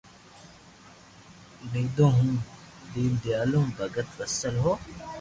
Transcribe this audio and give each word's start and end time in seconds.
نيدون 1.71 2.13
ھو 2.15 2.33
دينديالو 2.93 3.57
ھون 3.63 3.69
ڀگت 3.77 4.07
وسل 4.17 4.55
ھون 4.63 4.77